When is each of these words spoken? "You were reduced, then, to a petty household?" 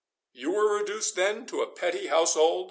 "You 0.33 0.49
were 0.53 0.77
reduced, 0.79 1.13
then, 1.15 1.45
to 1.45 1.61
a 1.61 1.67
petty 1.67 2.07
household?" 2.07 2.59